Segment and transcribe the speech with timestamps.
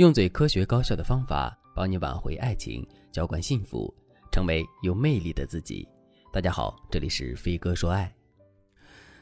[0.00, 3.94] 用最科学高效的方法帮你挽回爱情，浇灌幸福，
[4.32, 5.86] 成为有魅力的自己。
[6.32, 8.10] 大家好，这里是飞哥说爱。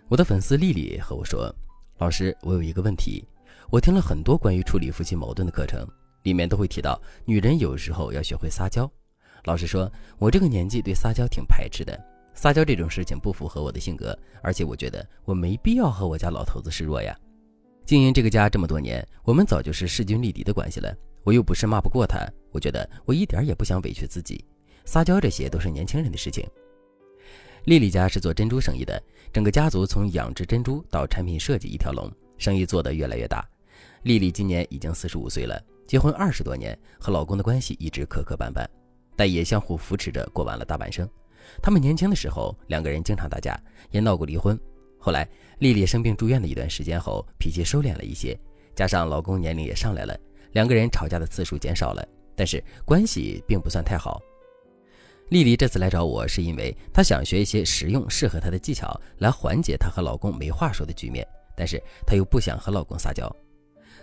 [0.07, 1.53] 我的粉丝丽丽和我说
[1.99, 3.27] ：“老师，我有一个问题，
[3.71, 5.85] 我听了很多关于处理夫妻矛盾的课程，
[6.23, 8.89] 里面都会提到女人有时候要学会撒娇。
[9.47, 12.01] 老实说，我这个年纪对撒娇挺排斥的，
[12.35, 17.19] 撒娇这种事情不符合我的性格，而且我觉得我没必要和我家老头子示弱呀。”
[17.89, 20.95] 经营这个家这么多年，我们早就是势均力敌的关系了。
[21.25, 22.19] 我又不是骂不过他，
[22.53, 24.45] 我觉得我一点也不想委屈自己。
[24.85, 26.47] 撒娇这些都是年轻人的事情。
[27.65, 29.03] 丽丽家是做珍珠生意的，
[29.33, 33.43] 整个家族从养殖珍珠到产品设计一条龙，生意做得越来越大。
[34.03, 38.67] 丽丽今年已经四十五岁了，结婚二十多年，和老公的关系一直磕磕绊绊，
[39.17, 41.09] 但也相互扶持着过完了大半生。
[41.63, 43.59] 他们年轻的时候，两个人经常打架，
[43.91, 44.61] 也闹过离婚。
[44.99, 45.27] 后来，
[45.59, 48.39] 丽丽生病住院的一段时间后，脾气收敛了一些，
[48.75, 50.19] 加上老公年龄也上来了，
[50.53, 54.21] 两个人吵架的次数减少了，但是关系并不算太好。
[55.31, 63.31] 丽丽这次来找我，是因为她想学一些实用、适合她的技巧，来缓解她和老公没话说的局面，但是她又不想和老公撒娇。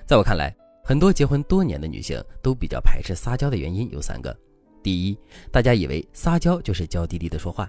[0.05, 4.37] 在我看来，很多结婚多年的女性都比较排斥撒娇的原因有三个：
[4.83, 5.17] 第一，
[5.51, 7.67] 大家以为撒娇就是娇滴滴的说话。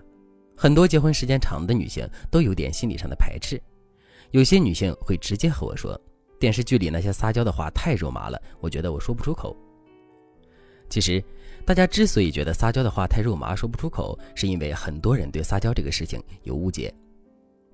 [0.56, 3.60] 很多结婚时间长的女性都有点心理上的排斥，
[4.30, 6.00] 有些女性会直接和我说，
[6.40, 9.54] 电视剧里那些撒娇的话太肉麻了，我觉得我说不出口。
[10.88, 11.22] 其实，
[11.66, 16.92] 大家之所以觉得撒娇的话太肉麻说不出口，是因为很多人对撒娇这个事情有误解。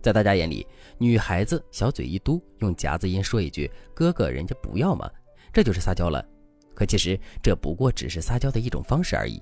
[0.01, 0.67] 在大家眼里，
[0.99, 5.09] 女孩子小嘴一嘟，用夹子音说一句“哥哥，人家不要嘛”，
[5.53, 6.25] 这就是撒娇了。
[6.75, 9.41] 可其实这不过只是撒娇的一种方式而已。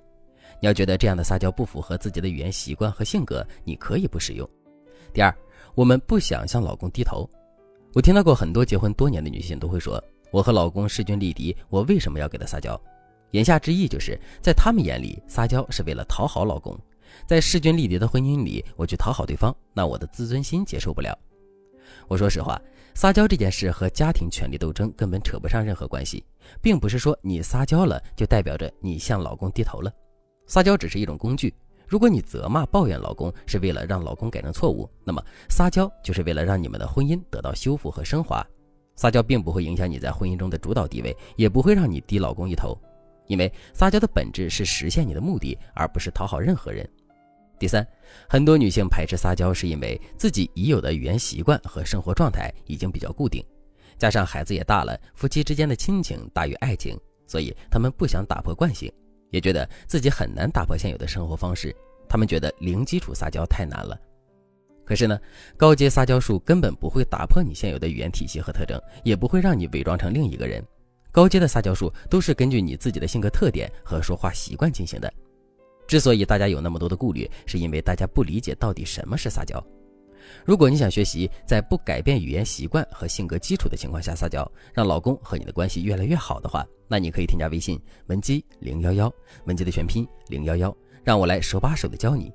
[0.61, 4.48] 你要觉得这样的撒娇不符合自己的语言习惯和性格，你可以不使用。
[5.12, 5.34] 第二，
[5.75, 7.29] 我们不想向老公低头。
[7.95, 12.81] 我听到过很多结婚多年的女性都会说：“我和老公势均力敌，我为什么要给他撒娇？”
[13.33, 16.78] 言下之意就是在他们眼里，撒娇是为了讨好老公。
[17.27, 21.17] 在势均力敌的婚姻里，我去讨好对方，那我的自尊心接受不了。
[22.06, 22.61] 我说实话，
[22.94, 26.25] 撒娇这件事和家庭权力斗争根本扯不上任何关系，
[26.62, 29.93] 并不是说你撒娇了就代表着你向老公低头了。
[30.50, 31.55] 撒娇只是一种工具。
[31.87, 38.44] 如果你责骂、抱怨老公是为了让老公改正错误，那么撒娇就是为了让你们的婚姻得到修复和升华。
[38.97, 42.77] 撒娇并不会影响你在婚姻中的主导地位，也不会让你低老公一头，
[43.28, 46.84] 因为撒娇的本质是实现你的目的，而不是讨好任何人。
[47.56, 47.87] 第三，
[48.28, 53.41] 很多女性排斥撒娇，是因为自己已有的语言习惯和生活状态已经比较固定，
[53.99, 58.93] 加上孩子也大了，夫妻之间的亲情大于爱情，所以他们不想打破惯性。
[59.31, 61.75] 也觉得自己很难打破现有的生活方式，
[62.09, 63.99] 他们觉得零基础撒娇太难了。
[64.85, 65.19] 可是呢，
[65.57, 70.65] 高阶撒娇术根本不会打破你现有的语言体系和特征，也不会让你伪装成另一个人。
[71.13, 75.13] 高阶的撒娇术都是根据你自己的性格特点和说话习惯进行的。
[75.87, 79.65] 之所以大家有那么多的顾虑，是因为大家不理解到底什么是撒娇。
[80.44, 89.12] 如果你想学习在不改变语言习惯和性格基础的情况下撒娇，让老公和你的关系越来越好的话，那你可以添加微信文姬零幺幺，
[89.44, 92.32] 文姬的全拼零幺幺，让我来手把手的教你。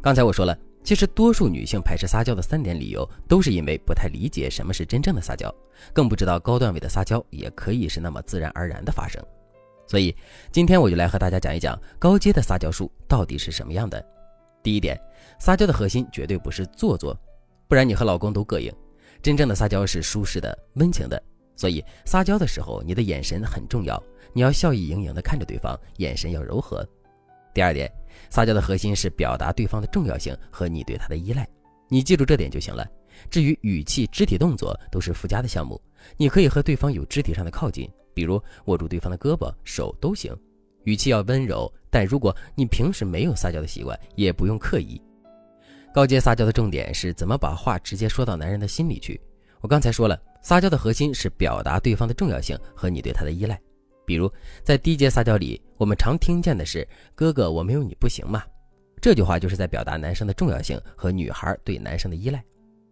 [0.00, 5.52] 刚才我说了，其实多数女性排斥撒娇的三点理由，都是因为不太理解什么是真正的撒娇，
[5.92, 9.22] 更不知道高段位的撒娇也可以是那么自然而然的发生。
[9.86, 10.14] 所以
[10.52, 14.00] 今天我就来和大家讲一讲高阶的撒娇术到底是什么样的。
[14.62, 15.00] 第一点，
[15.38, 17.18] 撒娇的核心绝对不是做作，
[17.68, 18.72] 不然你和老公都膈应。
[19.22, 21.22] 真正的撒娇是舒适的、温情的，
[21.56, 26.86] 所以撒娇的时候，你的眼神很重要，你要笑意盈盈的看着对方，眼神要柔和。
[27.52, 27.90] 第二点，
[28.30, 31.48] 撒娇的核心是表达对方的重要性和你对他的依赖，
[31.88, 32.86] 你记住这点就行了。
[33.28, 35.80] 至于语气、肢体动作都是附加的项目，
[36.16, 40.34] 你可以和对方有肢体上的靠近，比如握住对方的胳膊、手都行。
[40.84, 45.00] 语气要温柔，但如果你平时没有撒娇的习惯，也不用刻意。
[45.92, 49.20] 高阶撒娇的重点是怎么把话直接说到男人的心里去。
[49.60, 53.60] 我刚才说了，撒娇的核心是表达对方的重要性和你对他的依赖。
[54.06, 54.32] 比如
[54.62, 58.42] 在低阶撒娇里，我们常听见的是“哥哥，我没有你不行吗？”
[59.00, 62.42] 这句话就是在表达男生的重要性和女孩对男生的依赖。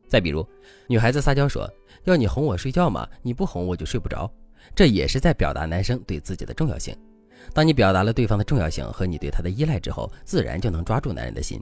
[0.08, 0.46] 再比如，
[0.86, 1.70] 女孩子撒娇说
[2.04, 3.08] ：“要你哄我睡觉嘛？
[3.22, 4.30] 你不哄我就睡不着。”
[4.74, 6.96] 这也是在表达男生对自己的重要性。
[7.52, 11.60] 当你表达了对方的重要性和你对他的依赖之后，自然就能抓住男人的心。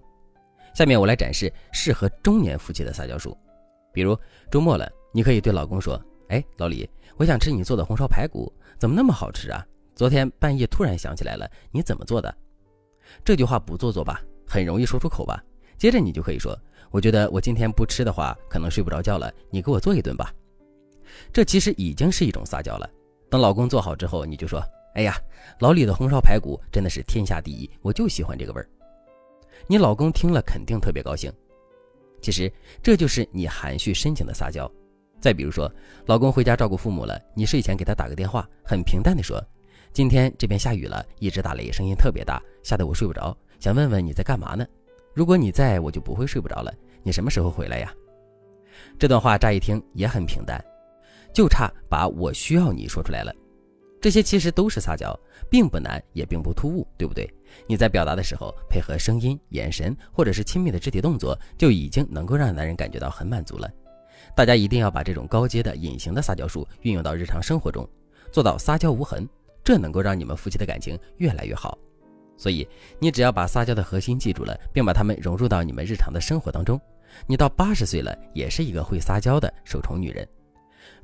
[0.74, 3.36] 下面我来展示适合中年夫妻的撒娇术。
[3.92, 4.18] 比如
[4.50, 9.64] 周末了，你可以对老公说：“哎，老李，我想吃你做的红烧排骨，怎么那么好吃啊？
[9.94, 12.34] 昨天半夜突然想起来了，你怎么做的？”
[13.24, 15.42] 这句话不做作吧，很容易说出口吧。
[15.78, 16.58] 接着你就可以说
[16.90, 20.30] ：“我觉得我今天不吃的话，可能睡不着觉了，你给我做一顿吧。”
[21.32, 22.90] 这其实已经是一种撒娇了。
[23.30, 24.62] 等老公做好之后，你就说
[24.96, 25.14] ：“哎呀，
[25.58, 28.66] 老李的红烧排骨真的是天下第一，我就喜欢这个味儿。”
[29.68, 31.30] 你老公听了肯定特别高兴。
[32.22, 32.50] 其实
[32.82, 34.70] 这就是你含蓄深情的撒娇。
[35.20, 35.70] 再比如说，
[36.06, 39.42] 老公回家照顾父母了，你睡前给他打个电话，很平淡的说
[39.92, 44.66] ：“今天这边下雨了，一直打雷，声音特别大，吓得我睡不着，想问问你在干嘛呢？
[45.12, 46.72] 如果你在，我就不会睡不着了。
[47.02, 47.92] 你什么时候回来呀？”
[48.98, 50.62] 这段话乍一听也很平淡，
[51.34, 53.34] 就差把我需要你说出来了。
[54.06, 55.18] 这些其实都是撒娇，
[55.50, 57.28] 并不难，也并不突兀，对不对？
[57.66, 63.68] 你在表达的时候，配合声音、眼神，或者是亲密的肢体动作，就已经能够让男人感觉到很满足了。
[64.36, 67.84] 大家一定要把这种高阶的隐形的撒娇术运用到日常生活中，
[68.30, 69.28] 做到撒娇无痕，
[69.64, 71.76] 这能够让你们夫妻的感情越来越好。
[72.36, 72.64] 所以，
[73.00, 76.80] 你只要把撒娇的核心记住了，并把它们融入到你们日常的生活当中，
[77.26, 80.24] 你到八十岁了，也是一个会撒娇的受宠女人。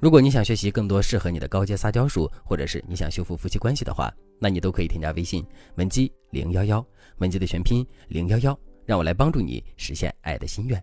[0.01, 5.45] 如果你想学习更多适合你的高阶撒娇术，或者是你想修复夫妻关系的话，那你都可以添加微信
[5.77, 6.85] 文姬零幺幺，
[7.19, 10.83] 文姬的全拼零幺幺，让我来帮助你实现爱的心愿。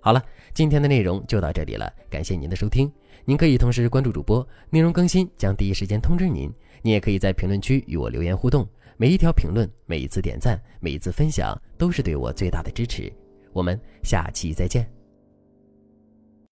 [0.00, 0.22] 好了，
[0.52, 2.92] 今天的内容就到这里了，感谢您的收听。
[3.24, 6.52] 您可以同时关注主播，内容更新将第一时间通知您。
[6.82, 13.12] 您也可以在评论区与我留言互动，每一条评论、每一次点赞、每一次分享，都是对我最大的支持。
[13.52, 15.01] 我们下期再见。